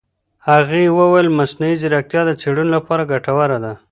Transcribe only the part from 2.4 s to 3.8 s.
څېړنو لپاره ګټوره ده.